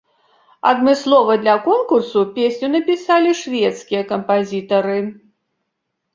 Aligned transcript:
Адмыслова 0.69 1.35
для 1.43 1.53
конкурсу 1.67 2.19
песню 2.39 2.67
напісалі 2.77 3.37
шведскія 3.43 4.01
кампазітары. 4.11 4.99